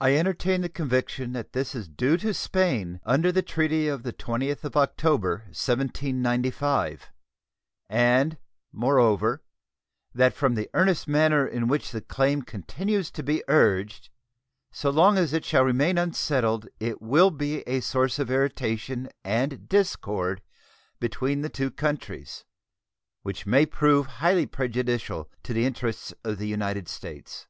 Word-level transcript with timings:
I 0.00 0.16
entertain 0.16 0.62
the 0.62 0.68
conviction 0.68 1.34
that 1.34 1.52
this 1.52 1.72
is 1.72 1.86
due 1.86 2.16
to 2.16 2.34
Spain 2.34 2.98
under 3.04 3.30
the 3.30 3.42
treaty 3.44 3.86
of 3.86 4.02
the 4.02 4.12
20th 4.12 4.64
of 4.64 4.76
October, 4.76 5.44
1795, 5.54 7.12
and, 7.88 8.38
moreover, 8.72 9.44
that 10.12 10.34
from 10.34 10.56
the 10.56 10.68
earnest 10.74 11.06
manner 11.06 11.46
in 11.46 11.68
which 11.68 11.92
the 11.92 12.00
claim 12.00 12.42
continues 12.42 13.12
to 13.12 13.22
be 13.22 13.44
urged 13.46 14.08
so 14.72 14.90
long 14.90 15.16
as 15.16 15.32
it 15.32 15.44
shall 15.44 15.62
remain 15.62 15.96
unsettled 15.96 16.66
it 16.80 17.00
will 17.00 17.30
be 17.30 17.60
a 17.68 17.78
source 17.78 18.18
of 18.18 18.32
irritation 18.32 19.08
and 19.22 19.68
discord 19.68 20.42
between 20.98 21.42
the 21.42 21.48
two 21.48 21.70
countries, 21.70 22.44
which 23.22 23.46
may 23.46 23.64
prove 23.64 24.06
highly 24.18 24.46
prejudicial 24.46 25.30
to 25.44 25.52
the 25.52 25.64
interests 25.66 26.12
of 26.24 26.38
the 26.38 26.48
United 26.48 26.88
States. 26.88 27.46